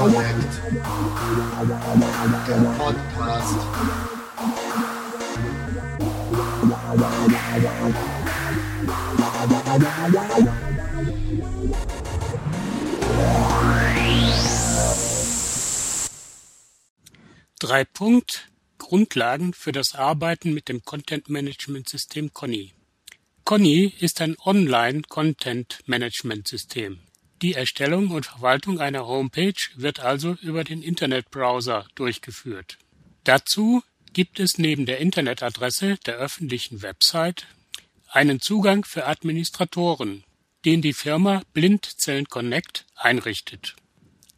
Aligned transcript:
Connect. 0.00 0.52
Der 2.46 2.60
Podcast. 2.78 3.58
Drei 17.60 17.84
Punkt 17.84 18.48
Grundlagen 18.78 19.52
für 19.52 19.70
das 19.70 19.94
Arbeiten 19.94 20.52
mit 20.54 20.70
dem 20.70 20.82
Content-Management-System 20.82 22.32
Conny. 22.32 22.72
Conny 23.44 23.92
ist 24.00 24.22
ein 24.22 24.34
Online-Content-Management-System. 24.42 27.00
Die 27.42 27.52
Erstellung 27.52 28.12
und 28.12 28.24
Verwaltung 28.24 28.80
einer 28.80 29.06
Homepage 29.06 29.52
wird 29.74 30.00
also 30.00 30.38
über 30.40 30.64
den 30.64 30.82
Internetbrowser 30.82 31.86
durchgeführt. 31.96 32.78
Dazu 33.24 33.82
gibt 34.14 34.40
es 34.40 34.56
neben 34.56 34.86
der 34.86 34.96
Internetadresse 34.96 35.98
der 36.06 36.16
öffentlichen 36.16 36.80
Website 36.80 37.46
einen 38.08 38.40
Zugang 38.40 38.86
für 38.86 39.06
Administratoren, 39.06 40.24
den 40.64 40.80
die 40.80 40.94
Firma 40.94 41.42
Blindzellen 41.52 42.24
Connect 42.24 42.86
einrichtet. 42.96 43.76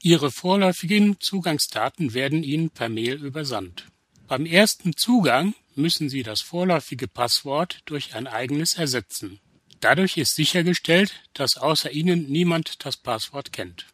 Ihre 0.04 0.32
vorläufigen 0.32 1.20
Zugangsdaten 1.20 2.12
werden 2.12 2.42
Ihnen 2.42 2.70
per 2.70 2.88
Mail 2.88 3.24
übersandt. 3.24 3.86
Beim 4.26 4.46
ersten 4.46 4.96
Zugang 4.96 5.54
müssen 5.76 6.08
Sie 6.08 6.24
das 6.24 6.40
vorläufige 6.40 7.06
Passwort 7.06 7.82
durch 7.84 8.16
ein 8.16 8.26
eigenes 8.26 8.74
ersetzen. 8.74 9.38
Dadurch 9.78 10.16
ist 10.16 10.34
sichergestellt, 10.34 11.22
dass 11.34 11.56
außer 11.56 11.92
Ihnen 11.92 12.28
niemand 12.28 12.84
das 12.84 12.96
Passwort 12.96 13.52
kennt. 13.52 13.86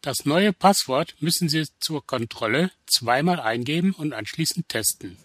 Das 0.00 0.24
neue 0.24 0.52
Passwort 0.52 1.16
müssen 1.18 1.48
Sie 1.48 1.66
zur 1.80 2.06
Kontrolle 2.06 2.70
zweimal 2.86 3.40
eingeben 3.40 3.90
und 3.94 4.12
anschließend 4.12 4.68
testen. 4.68 5.16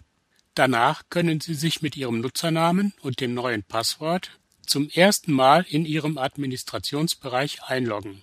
Danach 0.54 1.04
können 1.10 1.40
Sie 1.40 1.54
sich 1.54 1.80
mit 1.80 1.96
Ihrem 1.96 2.20
Nutzernamen 2.20 2.92
und 3.02 3.20
dem 3.20 3.34
neuen 3.34 3.62
Passwort 3.62 4.32
zum 4.66 4.90
ersten 4.90 5.32
Mal 5.32 5.64
in 5.68 5.86
Ihrem 5.86 6.18
Administrationsbereich 6.18 7.62
einloggen. 7.62 8.20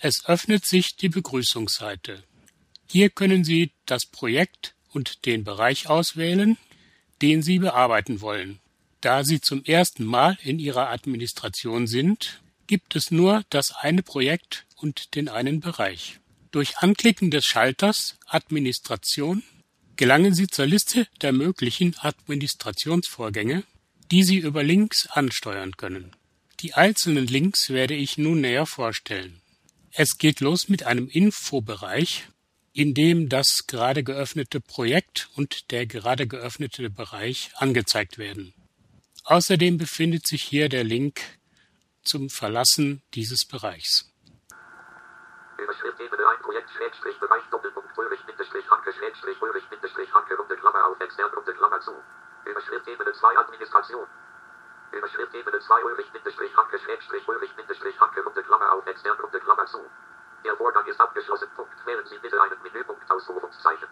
Es 0.00 0.26
öffnet 0.26 0.66
sich 0.66 0.96
die 0.96 1.08
Begrüßungsseite. 1.08 2.22
Hier 2.90 3.10
können 3.10 3.44
Sie 3.44 3.72
das 3.86 4.06
Projekt 4.06 4.74
und 4.92 5.26
den 5.26 5.44
Bereich 5.44 5.88
auswählen, 5.88 6.56
den 7.22 7.42
Sie 7.42 7.58
bearbeiten 7.58 8.20
wollen. 8.20 8.60
Da 9.00 9.24
Sie 9.24 9.40
zum 9.40 9.64
ersten 9.64 10.04
Mal 10.04 10.38
in 10.42 10.58
Ihrer 10.58 10.90
Administration 10.90 11.86
sind, 11.86 12.40
gibt 12.66 12.96
es 12.96 13.10
nur 13.10 13.44
das 13.50 13.72
eine 13.72 14.02
Projekt 14.02 14.66
und 14.76 15.14
den 15.14 15.28
einen 15.28 15.60
Bereich. 15.60 16.20
Durch 16.50 16.78
Anklicken 16.78 17.30
des 17.30 17.44
Schalters 17.44 18.16
Administration 18.26 19.42
gelangen 19.96 20.34
Sie 20.34 20.46
zur 20.46 20.66
Liste 20.66 21.06
der 21.20 21.32
möglichen 21.32 21.96
Administrationsvorgänge, 21.98 23.64
die 24.10 24.22
Sie 24.22 24.38
über 24.38 24.62
Links 24.62 25.06
ansteuern 25.08 25.76
können. 25.76 26.12
Die 26.60 26.74
einzelnen 26.74 27.26
Links 27.26 27.70
werde 27.70 27.94
ich 27.94 28.16
nun 28.16 28.40
näher 28.40 28.66
vorstellen. 28.66 29.40
Es 29.96 30.18
geht 30.18 30.40
los 30.40 30.68
mit 30.68 30.82
einem 30.82 31.06
Infobereich, 31.06 32.28
in 32.72 32.94
dem 32.94 33.28
das 33.28 33.68
gerade 33.68 34.02
geöffnete 34.02 34.60
Projekt 34.60 35.30
und 35.36 35.70
der 35.70 35.86
gerade 35.86 36.26
geöffnete 36.26 36.90
Bereich 36.90 37.52
angezeigt 37.54 38.18
werden. 38.18 38.52
Außerdem 39.22 39.78
befindet 39.78 40.26
sich 40.26 40.42
hier 40.42 40.68
der 40.68 40.82
Link 40.82 41.20
zum 42.02 42.28
Verlassen 42.28 43.02
dieses 43.14 43.46
Bereichs. 43.46 44.10
Überschrift 45.62 46.00
Ebene 46.00 46.26
1 46.26 46.42
Projekt 46.42 46.70
Schrägstrich 46.76 47.16
Bereich 47.20 47.44
Doppelpunkt 47.52 47.96
Ulrich 47.96 48.20
Bindestrich 48.26 48.68
Hanke 48.68 48.92
Schrägstrich 48.98 49.40
Ulrich 49.40 49.64
Bindestrich 49.70 50.12
Hanke 50.12 50.34
Runde 50.34 50.56
Klammer 50.56 50.90
auf 50.90 51.00
extern 51.00 51.30
Runde 51.30 51.54
Klammer 51.54 51.80
zu. 51.80 51.94
Überschrift 52.44 52.88
Ebene 52.88 53.12
2 53.12 53.38
Administration. 53.38 54.08
Überschrift 54.94 55.34
Ebene 55.34 55.58
2 55.58 55.84
Ulrich 55.84 56.10
Bindestrich 56.12 56.56
Hanke 56.56 56.78
Schrägstrich 56.78 57.26
Ulrich 57.28 57.54
Bindestrich 57.56 58.00
Hanke 58.00 58.22
Runde 58.22 58.42
Klammer 58.42 58.72
auf 58.72 58.86
extern 58.86 59.18
Runde 59.18 59.40
Klammer 59.40 59.66
zu. 59.66 59.90
Der 60.44 60.56
Vorgang 60.56 60.86
ist 60.86 61.00
abgeschlossen. 61.00 61.48
Punkt. 61.56 61.74
Wählen 61.86 62.06
Sie 62.06 62.18
bitte 62.18 62.40
einen 62.40 62.62
Menüpunkt 62.62 63.10
Ausrufungszeichen. 63.10 63.88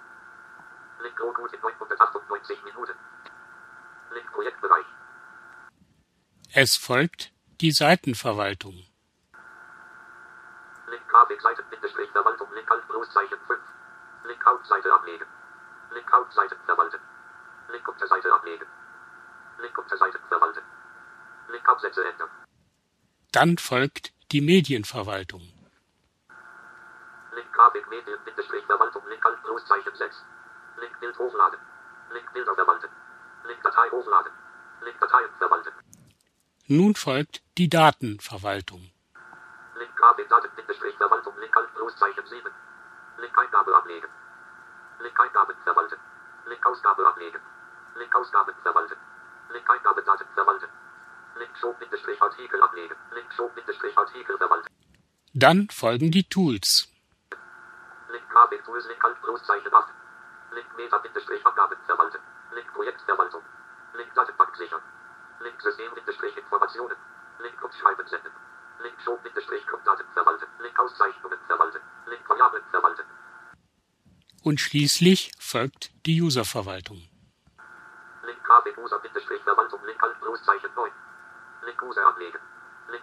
Link 1.00 1.20
Rohgut 1.20 1.52
in 1.52 1.60
998 1.60 2.64
Minuten. 2.64 2.94
Link 4.10 4.32
Projektbereich. 4.32 4.86
Es 6.54 6.76
folgt 6.76 7.32
die 7.60 7.72
Seitenverwaltung. 7.72 8.74
Link 10.88 11.08
Grafikseiten 11.08 11.64
Bindestrich 11.70 12.10
Verwaltung 12.10 12.52
Link 12.52 12.70
Alt 12.70 12.86
Großzeichen 12.88 13.38
5. 13.46 13.60
Link 14.24 14.44
Hauptseite 14.44 14.92
ablegen. 14.92 15.26
Link 15.92 16.12
Hauptseiten 16.12 16.58
verwalten. 16.66 17.00
Link 17.70 17.88
Unterseite 17.88 18.32
ablegen. 18.34 18.66
Link 19.58 19.78
Unterseiten 19.78 20.20
verwalten. 20.28 20.51
Absätze 21.72 22.04
ändern. 22.04 22.30
Dann 23.32 23.56
folgt 23.56 24.12
die 24.30 24.42
Medienverwaltung. 24.42 25.42
Link 27.34 27.52
Grafik 27.52 27.88
Medien 27.88 28.18
Bindestrich 28.24 28.64
Verwaltung 28.66 29.02
Link 29.08 29.24
Alt 29.24 29.42
Großzeichen 29.42 29.94
6. 29.94 30.24
Link 30.80 31.00
Bild 31.00 31.18
hochladen. 31.18 31.58
Link 32.12 32.32
Bilder 32.34 32.54
verwalten. 32.54 32.90
Link 33.46 33.62
Datei 33.62 33.88
hochladen. 33.90 34.32
Link 34.82 35.00
Dateien 35.00 35.30
verwalten. 35.38 35.72
Nun 36.66 36.94
folgt 36.94 37.42
die 37.56 37.70
Datenverwaltung. 37.70 38.90
Link 39.78 39.96
Grafikdaten 39.96 40.50
Bindestrich 40.54 40.96
Verwaltung 40.96 41.38
Link 41.40 41.56
Alt 41.56 41.74
Großzeichen 41.74 42.26
7. 42.26 42.50
Link 43.18 43.38
Eingabe 43.38 43.74
ablegen. 43.74 44.10
Link 45.00 45.20
Eingaben 45.20 45.56
verwalten. 45.64 45.98
Link 46.48 46.66
Ausgabe 46.66 47.06
ablegen. 47.06 47.40
Link 47.96 48.14
Ausgaben 48.14 48.54
verwalten. 48.62 48.98
Link 49.52 49.70
Eingabedaten 49.70 50.26
verwalten. 50.34 50.68
Link 51.38 51.56
Show 51.60 51.72
Bindestrich 51.78 52.20
Artikel 52.20 52.62
ablegen. 52.62 52.96
Link 53.14 53.32
Show 53.34 53.48
Bindestrich 53.54 53.96
Artikel 53.96 54.36
verwalten. 54.36 54.68
Dann 55.34 55.68
folgen 55.70 56.10
die 56.10 56.24
Tools. 56.24 56.88
Link 58.10 58.28
Grafik 58.30 58.64
Tools 58.64 58.86
Link 58.88 59.04
Alt 59.04 59.20
Großzeichen 59.22 59.72
8. 59.72 59.88
Link 60.54 60.66
Meta 60.76 60.98
Bindestrich 60.98 61.42
verwalten. 61.42 62.20
Link 62.54 62.72
Projektverwaltung. 62.74 63.42
Link 63.94 64.14
Datenbank 64.14 64.56
sichern. 64.56 64.82
Link 65.40 65.60
System 65.60 65.94
Bindestrich 65.94 66.36
Informationen. 66.36 66.96
Link 67.40 67.64
Umschreiben 67.64 68.06
senden. 68.06 68.32
Link 68.82 69.00
Show 69.04 69.16
Bindestrich 69.22 69.66
Grunddaten 69.66 70.06
verwalten. 70.12 70.46
Link 70.60 70.78
Auszeichnungen 70.78 71.38
verwalten. 71.46 71.80
Link 72.06 72.28
Variablen 72.28 72.64
verwalten. 72.70 73.04
Und 74.42 74.60
schließlich 74.60 75.30
folgt 75.38 75.92
die 76.04 76.20
Userverwaltung. 76.20 77.08
Link 78.26 78.44
Grafik 78.44 78.76
User 78.76 78.98
Bindestrich 78.98 79.42
Verwaltung 79.42 79.80
Link 79.86 80.02
Alt 80.02 80.20
Großzeichen 80.20 80.70
9. 80.74 80.90
Link 81.64 81.82
User 81.82 82.02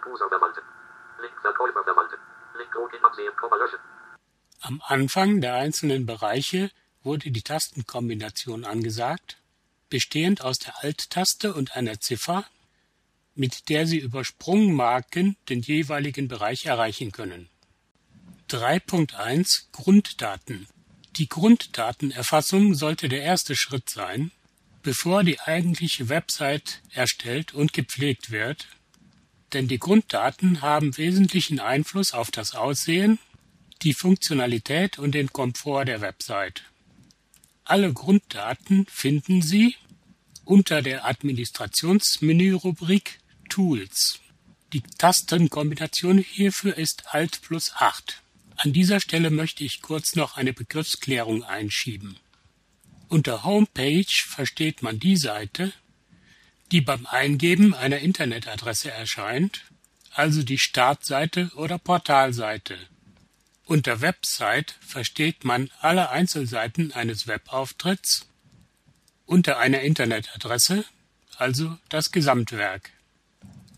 User 0.06 0.28
verwalten. 0.28 0.62
Link 1.20 1.34
verwalten. 1.84 2.18
Link 2.58 2.74
Login 2.74 3.04
ansehen, 3.04 3.32
Komma 3.36 3.56
löschen. 3.56 3.78
Am 4.62 4.82
Anfang 4.86 5.40
der 5.40 5.54
einzelnen 5.54 6.04
Bereiche 6.06 6.70
wurde 7.02 7.30
die 7.30 7.42
Tastenkombination 7.42 8.64
angesagt, 8.64 9.38
bestehend 9.88 10.42
aus 10.42 10.58
der 10.58 10.82
Alt-Taste 10.82 11.54
und 11.54 11.76
einer 11.76 11.98
Ziffer, 12.00 12.44
mit 13.34 13.68
der 13.68 13.86
Sie 13.86 13.98
über 13.98 14.24
Sprungmarken 14.24 15.36
den 15.48 15.62
jeweiligen 15.62 16.28
Bereich 16.28 16.66
erreichen 16.66 17.12
können. 17.12 17.48
3.1 18.50 19.70
Grunddaten 19.72 20.68
Die 21.16 21.28
Grunddatenerfassung 21.28 22.74
sollte 22.74 23.08
der 23.08 23.22
erste 23.22 23.56
Schritt 23.56 23.88
sein, 23.88 24.32
bevor 24.82 25.24
die 25.24 25.40
eigentliche 25.40 26.08
Website 26.08 26.80
erstellt 26.92 27.52
und 27.54 27.72
gepflegt 27.72 28.30
wird, 28.30 28.68
denn 29.52 29.66
die 29.68 29.78
Grunddaten 29.78 30.62
haben 30.62 30.96
wesentlichen 30.96 31.60
Einfluss 31.60 32.12
auf 32.12 32.30
das 32.30 32.54
Aussehen, 32.54 33.18
die 33.82 33.92
Funktionalität 33.94 34.98
und 34.98 35.14
den 35.14 35.32
Komfort 35.32 35.84
der 35.86 36.00
Website. 36.00 36.64
Alle 37.64 37.92
Grunddaten 37.92 38.86
finden 38.86 39.42
Sie 39.42 39.76
unter 40.44 40.82
der 40.82 41.06
Administrationsmenü-Rubrik 41.06 43.18
Tools. 43.48 44.20
Die 44.72 44.82
Tastenkombination 44.82 46.18
hierfür 46.18 46.76
ist 46.76 47.14
Alt 47.14 47.40
plus 47.42 47.72
8. 47.74 48.22
An 48.56 48.72
dieser 48.72 48.98
Stelle 49.00 49.30
möchte 49.30 49.62
ich 49.64 49.82
kurz 49.82 50.16
noch 50.16 50.36
eine 50.36 50.52
Begriffsklärung 50.52 51.44
einschieben. 51.44 52.18
Unter 53.10 53.44
Homepage 53.44 54.24
versteht 54.28 54.82
man 54.82 54.98
die 55.00 55.16
Seite, 55.16 55.72
die 56.70 56.80
beim 56.80 57.06
Eingeben 57.06 57.74
einer 57.74 57.98
Internetadresse 57.98 58.92
erscheint, 58.92 59.64
also 60.14 60.44
die 60.44 60.58
Startseite 60.58 61.50
oder 61.56 61.78
Portalseite. 61.78 62.78
Unter 63.64 64.00
Website 64.00 64.76
versteht 64.80 65.44
man 65.44 65.72
alle 65.80 66.10
Einzelseiten 66.10 66.92
eines 66.92 67.26
Webauftritts 67.26 68.28
unter 69.26 69.58
einer 69.58 69.80
Internetadresse, 69.80 70.84
also 71.36 71.76
das 71.88 72.12
Gesamtwerk. 72.12 72.92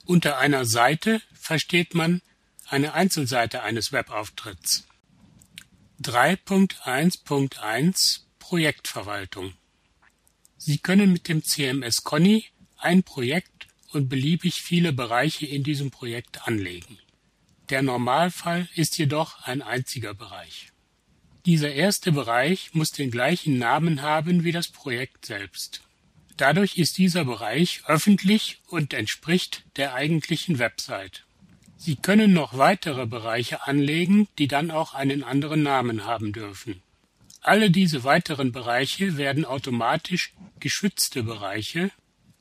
Unter 0.05 0.37
einer 0.37 0.67
Seite 0.67 1.23
versteht 1.32 1.94
man 1.94 2.20
eine 2.69 2.93
Einzelseite 2.93 3.62
eines 3.62 3.93
Webauftritts. 3.93 4.87
3.1.1 6.02 8.20
Projektverwaltung 8.52 9.54
Sie 10.58 10.76
können 10.76 11.10
mit 11.10 11.26
dem 11.26 11.43
CMS 11.43 12.04
Conny 12.04 12.44
ein 12.76 13.02
Projekt 13.02 13.66
und 13.93 14.10
beliebig 14.10 14.60
viele 14.60 14.93
Bereiche 14.93 15.46
in 15.46 15.62
diesem 15.62 15.90
Projekt 15.90 16.46
anlegen. 16.46 16.99
Der 17.70 17.81
Normalfall 17.81 18.69
ist 18.75 18.99
jedoch 18.99 19.43
ein 19.44 19.62
einziger 19.62 20.12
Bereich. 20.12 20.69
Dieser 21.46 21.72
erste 21.72 22.12
Bereich 22.12 22.75
muss 22.75 22.90
den 22.90 23.10
gleichen 23.10 23.56
Namen 23.56 24.02
haben 24.02 24.44
wie 24.44 24.52
das 24.52 24.69
Projekt 24.69 25.25
selbst. 25.25 25.81
Dadurch 26.37 26.76
ist 26.76 26.99
dieser 26.99 27.25
Bereich 27.25 27.81
öffentlich 27.87 28.60
und 28.66 28.93
entspricht 28.93 29.64
der 29.76 29.94
eigentlichen 29.94 30.58
Website. 30.58 31.25
Sie 31.78 31.96
können 31.96 32.34
noch 32.34 32.58
weitere 32.58 33.06
Bereiche 33.06 33.66
anlegen, 33.66 34.28
die 34.37 34.46
dann 34.46 34.70
auch 34.70 34.93
einen 34.93 35.25
anderen 35.25 35.62
Namen 35.62 36.04
haben 36.04 36.34
dürfen. 36.34 36.82
Alle 37.44 37.73
diese 37.73 38.05
weiteren 38.05 38.53
Bereiche 38.53 39.17
werden 39.17 39.44
automatisch 39.44 40.33
geschützte 40.61 41.25
Bereiche 41.25 41.91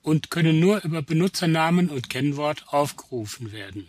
und 0.03 0.29
können 0.29 0.59
nur 0.59 0.83
über 0.83 1.01
Benutzernamen 1.01 1.89
und 1.89 2.09
Kennwort 2.09 2.67
aufgerufen 2.67 3.51
werden. 3.51 3.87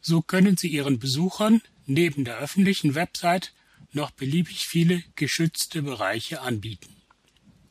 So 0.00 0.22
können 0.22 0.56
Sie 0.56 0.68
Ihren 0.68 1.00
Besuchern 1.00 1.60
neben 1.86 2.24
der 2.24 2.38
öffentlichen 2.38 2.94
Website 2.94 3.52
noch 3.92 4.12
beliebig 4.12 4.68
viele 4.68 5.02
geschützte 5.16 5.82
Bereiche 5.82 6.40
anbieten. 6.40 6.94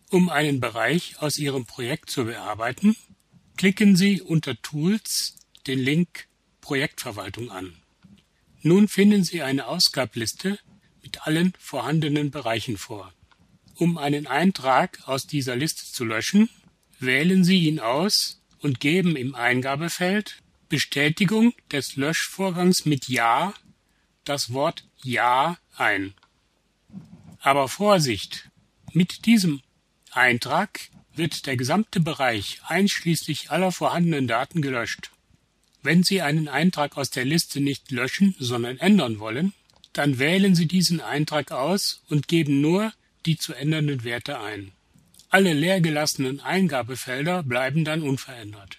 Um 0.10 0.28
einen 0.28 0.60
Bereich 0.60 1.22
aus 1.22 1.38
Ihrem 1.38 1.66
Projekt 1.66 2.10
zu 2.10 2.26
bearbeiten, 2.26 2.98
klicken 3.56 3.96
Sie 3.96 4.22
unter 4.22 4.62
Tools 4.62 5.38
den 5.68 5.80
Link 5.80 6.28
Projektverwaltung 6.60 7.50
an. 7.50 7.78
Nun 8.62 8.90
finden 8.90 9.24
Sie 9.24 9.42
eine 9.42 9.68
Ausgabliste 9.68 10.60
mit 11.08 11.26
allen 11.26 11.54
vorhandenen 11.58 12.32
Bereichen 12.32 12.78
vor. 12.78 13.14
Um 13.76 13.98
einen 13.98 14.28
Eintrag 14.28 15.08
aus 15.08 15.26
dieser 15.26 15.56
Liste 15.56 15.86
zu 15.86 16.04
löschen, 16.04 16.50
wählen 17.00 17.46
Sie 17.46 17.66
ihn 17.66 17.80
aus 17.80 18.42
und 18.60 18.82
geben 18.82 19.16
im 19.16 19.34
Eingabefeld 19.34 20.44
Bestätigung 20.68 21.54
des 21.72 21.96
Löschvorgangs 21.96 22.86
mit 22.86 23.08
Ja 23.08 23.54
das 24.26 24.52
Wort 24.52 24.84
Ja 25.02 25.58
ein. 25.78 26.14
Aber 27.40 27.70
Vorsicht! 27.70 28.50
Mit 28.92 29.26
diesem 29.26 29.62
Eintrag 30.12 30.90
wird 31.16 31.46
der 31.46 31.56
gesamte 31.56 32.02
Bereich 32.02 32.60
einschließlich 32.66 33.50
aller 33.50 33.72
vorhandenen 33.72 34.28
Daten 34.28 34.62
gelöscht. 34.62 35.12
Wenn 35.84 36.04
Sie 36.04 36.22
einen 36.22 36.50
Eintrag 36.50 36.98
aus 36.98 37.12
der 37.12 37.24
Liste 37.24 37.62
nicht 37.62 37.92
löschen, 37.92 38.36
sondern 38.40 38.78
ändern 38.80 39.20
wollen, 39.20 39.54
dann 39.98 40.20
wählen 40.20 40.56
Sie 40.56 40.68
diesen 40.68 41.02
Eintrag 41.02 41.52
aus 41.52 42.02
und 42.10 42.28
geben 42.28 42.62
nur 42.62 42.94
die 43.26 43.38
zu 43.38 43.54
ändernden 43.54 44.04
Werte 44.04 44.40
ein. 44.40 44.72
Alle 45.30 45.54
leergelassenen 45.54 46.40
Eingabefelder 46.40 47.44
bleiben 47.44 47.84
dann 47.84 48.02
unverändert. 48.02 48.78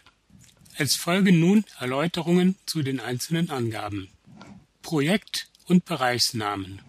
Es 0.76 0.94
folgen 0.94 1.40
nun 1.40 1.64
Erläuterungen 1.78 2.56
zu 2.64 2.82
den 2.82 3.00
einzelnen 3.00 3.50
Angaben. 3.50 4.08
Projekt 4.80 5.48
und 5.66 5.84
Bereichsnamen. 5.84 6.80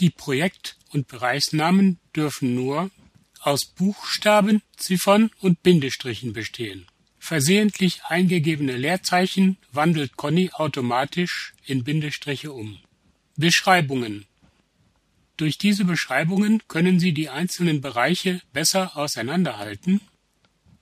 Die 0.00 0.10
Projekt- 0.10 0.76
und 0.90 1.08
Bereichsnamen 1.08 1.98
dürfen 2.16 2.54
nur 2.54 2.90
aus 3.40 3.66
Buchstaben, 3.66 4.62
Ziffern 4.76 5.30
und 5.40 5.62
Bindestrichen 5.62 6.32
bestehen. 6.32 6.86
Versehentlich 7.18 8.02
eingegebene 8.04 8.76
Leerzeichen 8.76 9.58
wandelt 9.72 10.16
Conny 10.16 10.50
automatisch 10.52 11.52
in 11.66 11.84
Bindestriche 11.84 12.52
um. 12.52 12.78
Beschreibungen 13.38 14.26
durch 15.38 15.56
diese 15.56 15.84
Beschreibungen 15.84 16.62
können 16.66 16.98
Sie 16.98 17.14
die 17.14 17.28
einzelnen 17.28 17.80
Bereiche 17.80 18.42
besser 18.52 18.96
auseinanderhalten, 18.96 20.00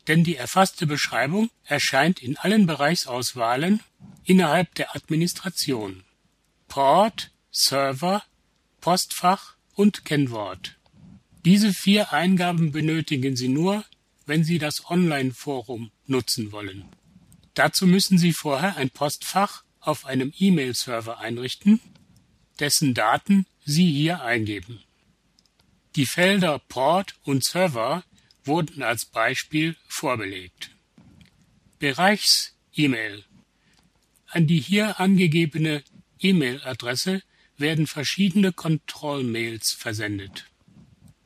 denn 0.08 0.24
die 0.24 0.36
erfasste 0.36 0.86
Beschreibung 0.86 1.50
erscheint 1.64 2.22
in 2.22 2.38
allen 2.38 2.66
Bereichsauswahlen 2.66 3.80
innerhalb 4.24 4.74
der 4.74 4.96
Administration. 4.96 6.04
Port, 6.68 7.30
Server, 7.50 8.24
Postfach 8.80 9.56
und 9.74 10.06
Kennwort. 10.06 10.76
Diese 11.44 11.74
vier 11.74 12.14
Eingaben 12.14 12.72
benötigen 12.72 13.36
Sie 13.36 13.48
nur, 13.48 13.84
wenn 14.24 14.42
Sie 14.42 14.58
das 14.58 14.88
Online-Forum 14.88 15.90
nutzen 16.06 16.50
wollen. 16.50 16.86
Dazu 17.52 17.86
müssen 17.86 18.16
Sie 18.16 18.32
vorher 18.32 18.76
ein 18.76 18.88
Postfach 18.88 19.64
auf 19.80 20.06
einem 20.06 20.32
E-Mail-Server 20.38 21.18
einrichten, 21.18 21.80
dessen 22.60 22.94
Daten 22.94 23.46
Sie 23.64 23.90
hier 23.90 24.22
eingeben. 24.22 24.82
Die 25.96 26.06
Felder 26.06 26.58
Port 26.58 27.14
und 27.24 27.44
Server 27.44 28.04
wurden 28.44 28.82
als 28.82 29.06
Beispiel 29.06 29.76
vorbelegt. 29.88 30.70
Bereichs-E-Mail. 31.78 33.24
An 34.28 34.46
die 34.46 34.60
hier 34.60 35.00
angegebene 35.00 35.82
E-Mail-Adresse 36.18 37.22
werden 37.56 37.86
verschiedene 37.86 38.52
Kontrollmails 38.52 39.72
versendet. 39.72 40.46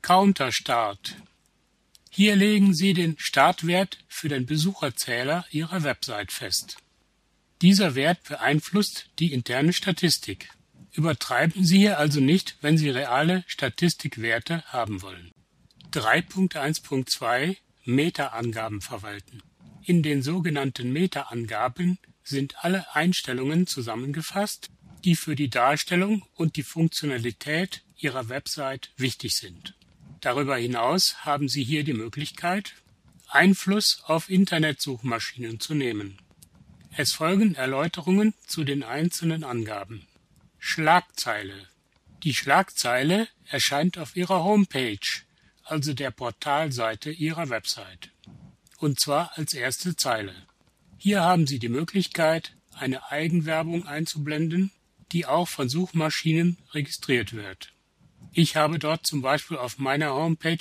Counter-Start. 0.03 1.17
Hier 2.11 2.37
legen 2.37 2.75
Sie 2.75 2.95
den 2.95 3.17
Startwert 3.19 3.99
für 4.09 4.29
den 4.29 4.47
Besucherzähler 4.47 5.45
Ihrer 5.51 5.83
Website 5.83 6.33
fest. 6.33 6.77
Dieser 7.63 7.95
Wert 7.95 8.25
beeinflusst 8.25 9.11
die 9.19 9.33
interne 9.33 9.73
Statistik. 9.73 10.49
Übertreiben 10.93 11.65
Sie 11.65 11.79
hier 11.79 11.99
also 11.99 12.21
nicht, 12.21 12.57
wenn 12.61 12.77
Sie 12.77 12.91
reale 12.91 13.45
Statistikwerte 13.47 14.65
haben 14.67 15.03
wollen. 15.03 15.31
3.1.2 15.93 17.57
Meta-Angaben 17.85 18.81
verwalten. 18.81 19.43
In 19.85 20.03
den 20.03 20.23
sogenannten 20.23 20.93
Meta-Angaben 20.93 21.99
sind 22.23 22.65
alle 22.65 22.95
Einstellungen 22.95 23.67
zusammengefasst, 23.67 24.71
die 25.05 25.17
für 25.17 25.35
die 25.35 25.49
Darstellung 25.49 26.25
und 26.35 26.57
die 26.57 26.63
Funktionalität 26.63 27.83
Ihrer 27.97 28.29
Website 28.29 28.91
wichtig 28.97 29.35
sind. 29.35 29.75
Darüber 30.21 30.57
hinaus 30.57 31.25
haben 31.25 31.49
Sie 31.49 31.65
hier 31.65 31.85
die 31.85 31.95
Möglichkeit, 31.95 32.75
Einfluss 33.29 34.03
auf 34.05 34.29
Internetsuchmaschinen 34.29 35.61
zu 35.61 35.75
nehmen. 35.75 36.19
Es 36.97 37.13
folgen 37.13 37.55
Erläuterungen 37.55 38.35
zu 38.47 38.65
den 38.65 38.83
einzelnen 38.83 39.45
Angaben. 39.45 40.07
Schlagzeile. 40.63 41.69
Die 42.23 42.35
Schlagzeile 42.35 43.29
erscheint 43.47 43.97
auf 43.97 44.15
Ihrer 44.15 44.45
Homepage, 44.45 44.99
also 45.65 45.95
der 45.95 46.11
Portalseite 46.11 47.11
Ihrer 47.11 47.49
Website. 47.49 48.11
Und 48.77 49.01
zwar 49.01 49.39
als 49.39 49.55
erste 49.55 49.97
Zeile. 49.97 50.35
Hier 50.99 51.23
haben 51.23 51.47
Sie 51.47 51.59
die 51.59 51.71
Möglichkeit, 51.71 52.53
eine 52.75 53.11
Eigenwerbung 53.11 53.87
einzublenden, 53.87 54.71
die 55.13 55.25
auch 55.25 55.49
von 55.49 55.71
Suchmaschinen 55.71 56.59
registriert 56.75 57.33
wird. 57.33 57.73
Ich 58.33 58.55
habe 58.55 58.79
dort 58.79 59.07
zum 59.07 59.23
Beispiel 59.23 59.57
auf 59.57 59.79
meiner 59.79 60.11
Homepage 60.11 60.59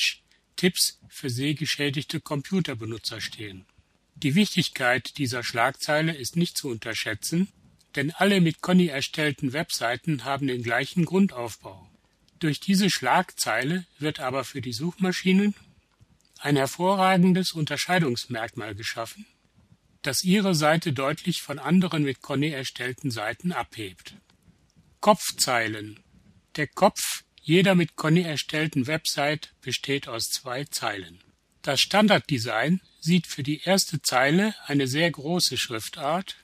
Tipps 0.55 1.01
für 1.09 1.29
sehgeschädigte 1.29 2.21
Computerbenutzer 2.21 3.19
stehen. 3.19 3.65
Die 4.15 4.33
Wichtigkeit 4.33 5.17
dieser 5.17 5.43
Schlagzeile 5.43 6.15
ist 6.15 6.37
nicht 6.37 6.57
zu 6.57 6.69
unterschätzen, 6.69 7.49
denn 7.95 8.11
alle 8.11 8.41
mit 8.41 8.61
Conny 8.61 8.87
erstellten 8.87 9.53
Webseiten 9.53 10.23
haben 10.23 10.47
den 10.47 10.63
gleichen 10.63 11.05
Grundaufbau. 11.05 11.89
Durch 12.39 12.59
diese 12.59 12.89
Schlagzeile 12.89 13.85
wird 13.97 14.19
aber 14.19 14.43
für 14.43 14.61
die 14.61 14.73
Suchmaschinen 14.73 15.55
ein 16.39 16.55
hervorragendes 16.55 17.51
Unterscheidungsmerkmal 17.51 18.75
geschaffen, 18.75 19.25
das 20.01 20.23
ihre 20.23 20.55
Seite 20.55 20.93
deutlich 20.93 21.41
von 21.41 21.59
anderen 21.59 22.03
mit 22.03 22.21
Conny 22.21 22.49
erstellten 22.49 23.11
Seiten 23.11 23.51
abhebt. 23.51 24.15
Kopfzeilen. 25.01 25.99
Der 26.55 26.67
Kopf 26.67 27.23
jeder 27.41 27.75
mit 27.75 27.95
Conny 27.95 28.21
erstellten 28.21 28.87
Website 28.87 29.53
besteht 29.61 30.07
aus 30.07 30.29
zwei 30.29 30.65
Zeilen. 30.65 31.19
Das 31.61 31.81
Standarddesign 31.81 32.81
sieht 33.01 33.27
für 33.27 33.43
die 33.43 33.61
erste 33.63 34.01
Zeile 34.01 34.55
eine 34.65 34.87
sehr 34.87 35.09
große 35.11 35.57
Schriftart 35.57 36.37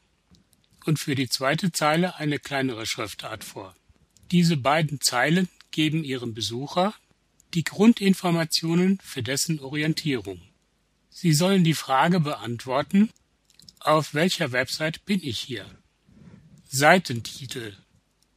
und 0.86 1.00
für 1.00 1.15
die 1.15 1.30
zweite 1.30 1.72
Zeile 1.72 2.15
eine 2.15 2.39
kleinere 2.39 2.86
Schriftart 2.86 3.44
vor. 3.44 3.75
Diese 4.32 4.58
beiden 4.58 5.01
Zeilen 5.01 5.50
geben 5.72 6.04
ihrem 6.04 6.34
Besucher 6.34 6.94
die 7.54 7.63
Grundinformationen 7.63 9.00
für 9.04 9.24
dessen 9.24 9.60
Orientierung. 9.60 10.42
Sie 11.10 11.34
sollen 11.34 11.63
die 11.63 11.74
Frage 11.74 12.20
beantworten, 12.20 13.10
auf 13.80 14.13
welcher 14.13 14.51
Website 14.51 15.06
bin 15.06 15.22
ich 15.24 15.39
hier? 15.39 15.65
Seitentitel. 16.68 17.75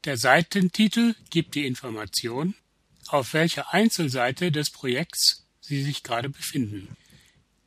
Der 0.05 0.17
Seitentitel 0.17 1.15
gibt 1.31 1.55
die 1.55 1.67
Information, 1.67 2.55
auf 3.09 3.33
welcher 3.33 3.73
Einzelseite 3.73 4.53
des 4.53 4.71
Projekts 4.71 5.47
Sie 5.61 5.83
sich 5.83 6.03
gerade 6.03 6.29
befinden. 6.29 6.97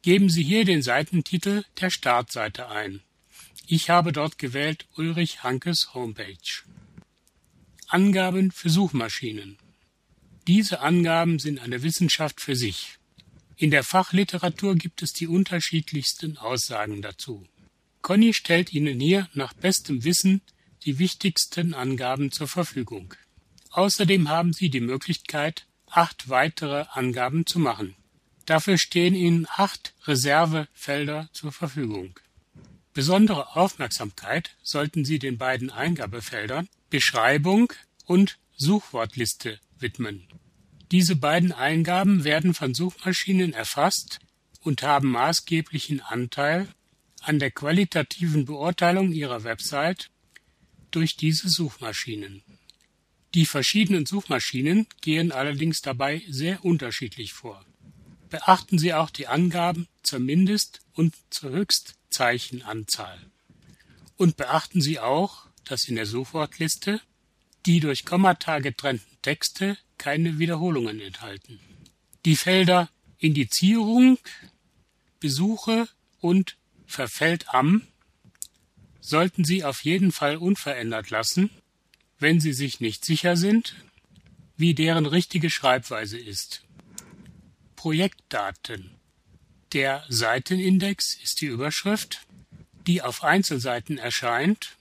Geben 0.02 0.30
Sie 0.30 0.44
hier 0.44 0.64
den 0.66 0.82
Seitentitel 0.82 1.64
der 1.80 1.90
Startseite 1.90 2.70
ein. 2.70 3.02
Ich 3.74 3.90
habe 3.90 4.12
dort 4.12 4.38
gewählt 4.38 4.86
Ulrich 4.98 5.44
Hankes 5.44 5.94
Homepage. 5.94 6.36
Angaben 7.88 8.52
für 8.52 8.70
Suchmaschinen. 8.70 9.58
Diese 10.46 10.82
Angaben 10.82 11.40
sind 11.40 11.58
eine 11.58 11.82
Wissenschaft 11.82 12.42
für 12.42 12.58
sich. 12.58 12.98
In 13.56 13.72
der 13.72 13.86
Fachliteratur 13.86 14.76
gibt 14.76 15.02
es 15.04 15.14
die 15.14 15.26
unterschiedlichsten 15.26 16.38
Aussagen 16.38 17.02
dazu. 17.02 17.48
Conny 18.02 18.34
stellt 18.34 18.74
Ihnen 18.74 19.00
hier 19.00 19.30
nach 19.36 19.54
bestem 19.54 20.04
Wissen 20.04 20.42
die 20.84 21.00
wichtigsten 21.00 21.74
Angaben 21.74 22.34
zur 22.34 22.50
Verfügung. 22.50 23.14
Außerdem 23.70 24.28
haben 24.28 24.52
Sie 24.52 24.70
die 24.70 24.82
Möglichkeit, 24.82 25.66
acht 25.90 26.28
weitere 26.28 26.88
Angaben 26.92 27.46
zu 27.46 27.58
machen. 27.58 27.96
Dafür 28.46 28.78
stehen 28.78 29.16
Ihnen 29.16 29.48
acht 29.50 29.94
Reservefelder 30.08 31.30
zur 31.32 31.54
Verfügung. 31.54 32.20
Besondere 32.94 33.56
Aufmerksamkeit 33.56 34.58
sollten 34.64 35.06
Sie 35.06 35.18
den 35.18 35.38
beiden 35.38 35.70
Eingabefeldern 35.70 36.68
Beschreibung 36.90 37.72
und 38.06 38.38
Suchwortliste 38.58 39.60
widmen. 39.80 40.28
Diese 40.92 41.16
beiden 41.16 41.54
Eingaben 41.54 42.26
werden 42.26 42.54
von 42.54 42.74
Suchmaschinen 42.74 43.54
erfasst 43.54 44.20
und 44.60 44.84
haben 44.84 45.10
maßgeblichen 45.12 46.02
Anteil 46.02 46.68
an 47.22 47.40
der 47.40 47.52
qualitativen 47.52 48.44
Beurteilung 48.44 49.14
Ihrer 49.14 49.46
Website 49.46 50.10
durch 50.92 51.16
diese 51.16 51.48
Suchmaschinen. 51.48 52.44
Die 53.34 53.46
verschiedenen 53.46 54.06
Suchmaschinen 54.06 54.88
gehen 55.00 55.32
allerdings 55.32 55.80
dabei 55.80 56.22
sehr 56.28 56.66
unterschiedlich 56.66 57.32
vor. 57.32 57.66
Beachten 58.32 58.80
Sie 58.80 58.94
auch 58.94 59.10
die 59.10 59.28
Angaben 59.28 59.88
zur 60.04 60.20
Mindest- 60.20 60.80
und 60.94 61.14
zur 61.30 61.52
Höchstzeichenanzahl. 61.52 63.20
Und 64.16 64.38
beachten 64.38 64.82
Sie 64.82 65.00
auch, 65.00 65.48
dass 65.66 65.88
in 65.88 65.96
der 65.96 66.06
Suchwortliste 66.06 67.02
die 67.66 67.82
durch 67.82 68.06
Kommata 68.06 68.60
getrennten 68.60 69.18
Texte 69.22 69.78
keine 69.98 70.40
Wiederholungen 70.40 71.00
enthalten. 71.00 71.60
Die 72.26 72.38
Felder 72.38 72.90
Indizierung, 73.20 74.18
Besuche 75.20 75.88
und 76.20 76.58
Verfällt 76.88 77.54
am 77.54 77.86
sollten 79.02 79.44
Sie 79.44 79.64
auf 79.64 79.84
jeden 79.84 80.12
Fall 80.12 80.38
unverändert 80.38 81.10
lassen, 81.10 81.50
wenn 82.20 82.40
Sie 82.40 82.54
sich 82.54 82.80
nicht 82.80 83.04
sicher 83.04 83.36
sind, 83.36 83.76
wie 84.56 84.74
deren 84.74 85.06
richtige 85.06 85.50
Schreibweise 85.50 86.18
ist. 86.18 86.64
Projektdaten. 87.82 88.92
Der 89.74 90.06
Seitenindex 90.08 91.16
ist 91.16 91.42
die 91.42 91.48
Überschrift, 91.48 92.28
die 92.86 93.02
auf 93.02 93.24
Einzelseiten 93.24 93.98
erscheint 93.98 94.78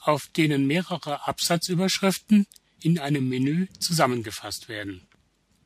auf 0.00 0.28
denen 0.28 0.68
mehrere 0.68 1.26
Absatzüberschriften 1.26 2.46
in 2.80 3.00
einem 3.00 3.28
Menü 3.28 3.66
zusammengefasst 3.80 4.68
werden. 4.68 5.08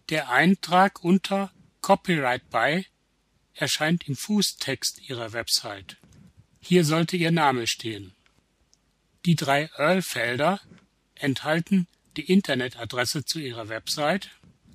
Der 0.09 0.31
Eintrag 0.31 1.05
unter 1.05 1.53
Copyright 1.83 2.49
by 2.49 2.87
erscheint 3.53 4.09
im 4.09 4.17
Fußtext 4.17 5.07
Ihrer 5.07 5.35
Website. 5.35 5.99
Hier 6.61 6.87
sollte 6.87 7.19
Ihr 7.19 7.31
Name 7.31 7.67
stehen. 7.67 8.15
Die 9.27 9.35
drei 9.35 9.69
URL-Felder 9.77 10.63
enthalten 11.15 11.89
die 12.17 12.33
Internetadresse 12.33 13.27
zu 13.27 13.39
Ihrer 13.39 13.69
Website 13.69 14.31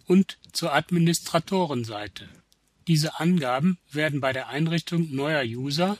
und 0.05 0.37
zur 0.53 0.73
Administratorenseite. 0.73 2.29
Diese 2.87 3.19
Angaben 3.19 3.77
werden 3.91 4.21
bei 4.21 4.33
der 4.33 4.47
Einrichtung 4.49 5.13
neuer 5.13 5.43
User 5.43 5.97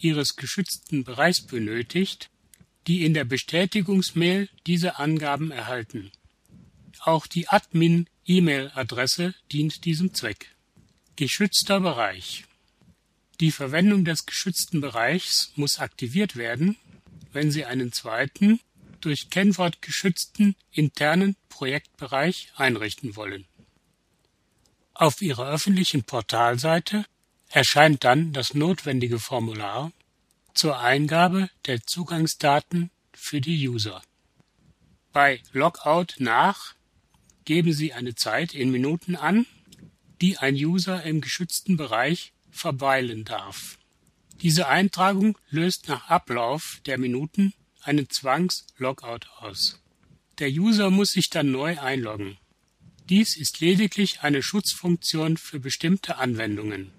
Ihres 0.00 0.36
geschützten 0.36 1.02
Bereichs 1.02 1.44
benötigt 1.44 2.30
die 2.88 3.04
in 3.04 3.12
der 3.12 3.24
Bestätigungsmail 3.24 4.48
diese 4.66 4.98
Angaben 4.98 5.50
erhalten. 5.50 6.10
Auch 7.00 7.26
die 7.26 7.46
Admin-E-Mail-Adresse 7.46 9.34
dient 9.52 9.84
diesem 9.84 10.14
Zweck. 10.14 10.56
Geschützter 11.14 11.80
Bereich. 11.80 12.44
Die 13.40 13.52
Verwendung 13.52 14.06
des 14.06 14.24
geschützten 14.24 14.80
Bereichs 14.80 15.52
muss 15.54 15.78
aktiviert 15.78 16.34
werden, 16.36 16.76
wenn 17.32 17.52
Sie 17.52 17.66
einen 17.66 17.92
zweiten, 17.92 18.58
durch 19.00 19.30
Kennwort 19.30 19.82
geschützten 19.82 20.56
internen 20.70 21.36
Projektbereich 21.48 22.52
einrichten 22.56 23.16
wollen. 23.16 23.46
Auf 24.94 25.22
Ihrer 25.22 25.48
öffentlichen 25.48 26.02
Portalseite 26.02 27.04
erscheint 27.48 28.04
dann 28.04 28.32
das 28.32 28.54
notwendige 28.54 29.18
Formular 29.18 29.92
zur 30.54 30.80
Eingabe 30.80 31.50
der 31.66 31.82
Zugangsdaten 31.82 32.90
für 33.12 33.40
die 33.40 33.68
User. 33.68 34.02
Bei 35.12 35.40
Logout 35.52 36.14
nach 36.18 36.74
geben 37.44 37.72
Sie 37.72 37.92
eine 37.92 38.14
Zeit 38.14 38.54
in 38.54 38.70
Minuten 38.70 39.16
an, 39.16 39.46
die 40.20 40.38
ein 40.38 40.54
User 40.54 41.02
im 41.04 41.20
geschützten 41.20 41.76
Bereich 41.76 42.32
verweilen 42.50 43.24
darf. 43.24 43.78
Diese 44.42 44.68
Eintragung 44.68 45.38
löst 45.50 45.88
nach 45.88 46.08
Ablauf 46.08 46.80
der 46.86 46.98
Minuten 46.98 47.54
einen 47.82 48.08
Zwangs-Logout 48.10 49.26
aus. 49.38 49.80
Der 50.38 50.50
User 50.50 50.90
muss 50.90 51.12
sich 51.12 51.30
dann 51.30 51.50
neu 51.50 51.78
einloggen. 51.78 52.38
Dies 53.08 53.36
ist 53.36 53.60
lediglich 53.60 54.20
eine 54.20 54.42
Schutzfunktion 54.42 55.36
für 55.36 55.60
bestimmte 55.60 56.18
Anwendungen 56.18 56.92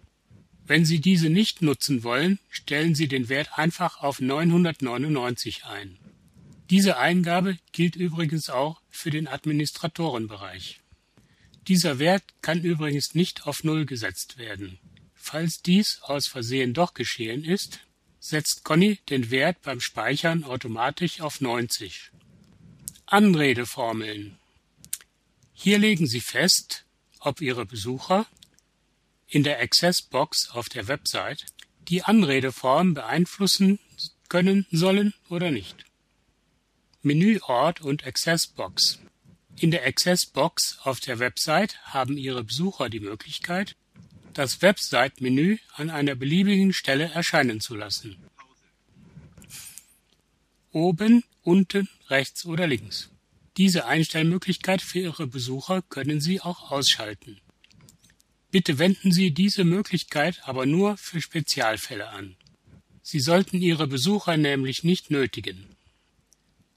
wenn 0.70 0.86
Sie 0.86 1.02
diese 1.02 1.32
nicht 1.32 1.64
nutzen 1.64 2.04
wollen, 2.04 2.38
stellen 2.52 2.94
Sie 2.94 3.08
den 3.08 3.28
Wert 3.28 3.58
einfach 3.58 4.04
auf 4.04 4.22
999 4.22 5.66
ein. 5.66 5.98
Diese 6.70 7.00
Eingabe 7.00 7.58
gilt 7.72 7.96
übrigens 7.96 8.52
auch 8.52 8.80
für 8.92 9.10
den 9.10 9.28
Administratorenbereich. 9.28 10.80
Dieser 11.68 11.98
Wert 11.98 12.24
kann 12.44 12.62
übrigens 12.62 13.16
nicht 13.16 13.48
auf 13.48 13.64
Null 13.64 13.88
gesetzt 13.88 14.38
werden. 14.38 14.78
Falls 15.16 15.64
dies 15.64 16.02
aus 16.04 16.28
Versehen 16.28 16.76
doch 16.76 16.94
geschehen 16.94 17.44
ist, 17.44 17.80
setzt 18.20 18.64
Conny 18.64 19.00
den 19.10 19.32
Wert 19.32 19.62
beim 19.62 19.80
Speichern 19.80 20.44
automatisch 20.44 21.22
auf 21.22 21.42
90. 21.42 22.12
Anredeformeln. 23.06 24.38
Hier 25.54 25.80
legen 25.80 26.08
Sie 26.08 26.22
fest, 26.22 26.86
ob 27.20 27.42
Ihre 27.42 27.66
Besucher 27.66 28.26
in 29.28 29.44
der 29.44 29.62
Access-Box 29.62 30.52
auf 30.52 30.70
der 30.70 30.88
Website 30.88 31.46
die 31.88 32.04
Anredeform 32.04 32.94
beeinflussen 32.94 33.80
können 34.28 34.66
sollen 34.72 35.14
oder 35.30 35.52
nicht. 35.52 35.86
Menüort 37.02 37.82
und 37.82 38.06
Access-Box. 38.06 39.00
In 39.56 39.72
der 39.72 39.86
Access-Box 39.86 40.80
auf 40.84 41.00
der 41.00 41.20
Website 41.20 41.80
haben 41.84 42.18
Ihre 42.18 42.44
Besucher 42.44 42.90
die 42.90 43.00
Möglichkeit, 43.00 43.76
das 44.39 44.62
Website-Menü 44.62 45.58
an 45.74 45.89
einer 45.89 46.15
beliebigen 46.15 46.72
Stelle 46.72 47.12
erscheinen 47.12 47.60
zu 47.60 47.75
lassen. 47.75 48.15
Oben, 50.72 51.25
unten, 51.43 51.89
rechts 52.08 52.46
oder 52.46 52.65
links. 52.65 53.10
Diese 53.58 53.86
Einstellmöglichkeit 53.86 54.81
für 54.81 55.00
Ihre 55.00 55.27
Besucher 55.27 55.81
können 55.81 56.22
Sie 56.22 56.39
auch 56.39 56.72
ausschalten. 56.72 57.41
Bitte 58.50 58.79
wenden 58.79 59.12
Sie 59.12 59.31
diese 59.31 59.65
Möglichkeit 59.65 60.39
aber 60.43 60.65
nur 60.65 60.96
für 60.96 61.19
Spezialfälle 61.19 62.08
an. 62.08 62.38
Sie 63.01 63.19
sollten 63.19 63.62
Ihre 63.62 63.88
Besucher 63.88 64.38
nämlich 64.38 64.86
nicht 64.86 65.12
nötigen. 65.12 65.75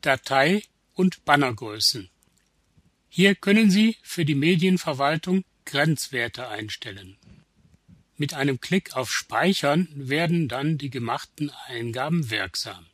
Datei 0.00 0.64
und 0.94 1.24
Bannergrößen. 1.24 2.10
Hier 3.08 3.36
können 3.36 3.70
Sie 3.70 3.98
für 4.02 4.24
die 4.24 4.34
Medienverwaltung 4.34 5.44
Grenzwerte 5.64 6.48
einstellen. 6.48 7.18
Mit 8.18 8.34
einem 8.34 8.60
Klick 8.60 8.94
auf 8.94 9.10
Speichern 9.10 9.88
werden 9.94 10.48
dann 10.48 10.76
die 10.76 10.90
gemachten 10.90 11.50
Eingaben 11.66 12.30
wirksam. 12.30 12.86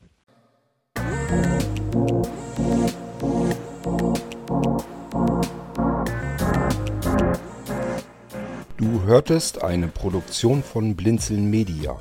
Du 8.77 9.03
hörtest 9.03 9.63
eine 9.63 9.89
Produktion 9.89 10.63
von 10.63 10.95
Blinzeln 10.95 11.51
Media. 11.51 12.01